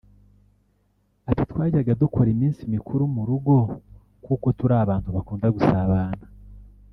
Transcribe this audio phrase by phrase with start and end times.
[1.29, 3.53] Ati “Twajyaga dukora iminsi mikuru mu rugo
[4.25, 6.25] kuko turi abantu bakunda gusabana